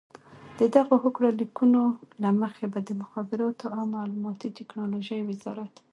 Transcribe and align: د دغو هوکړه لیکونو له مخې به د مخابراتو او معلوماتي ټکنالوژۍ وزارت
د 0.59 0.61
دغو 0.75 0.95
هوکړه 1.03 1.29
لیکونو 1.39 1.81
له 2.21 2.29
مخې 2.41 2.65
به 2.73 2.79
د 2.87 2.89
مخابراتو 3.01 3.65
او 3.77 3.83
معلوماتي 3.95 4.49
ټکنالوژۍ 4.57 5.21
وزارت 5.23 5.73